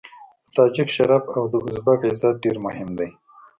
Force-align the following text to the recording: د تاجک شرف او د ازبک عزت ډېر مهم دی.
د 0.03 0.03
تاجک 0.55 0.89
شرف 0.95 1.23
او 1.37 1.43
د 1.51 1.53
ازبک 1.71 1.99
عزت 2.09 2.35
ډېر 2.43 2.57
مهم 2.65 2.89
دی. 2.99 3.09